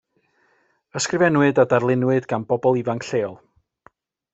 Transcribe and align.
Ysgrifennwyd 1.01 1.63
a 1.65 1.67
darluniwyd 1.75 2.29
gan 2.33 2.49
bobl 2.53 2.81
ifanc 2.85 3.11
lleol. 3.13 3.41